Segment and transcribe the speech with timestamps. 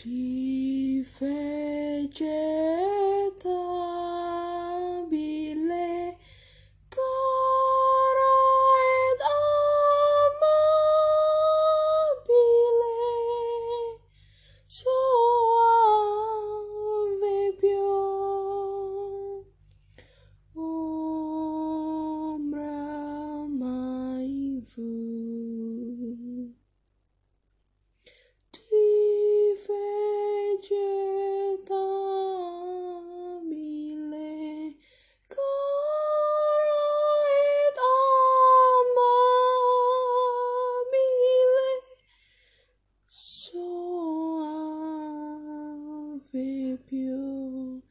[0.00, 2.39] Ti fece
[46.32, 47.82] with you.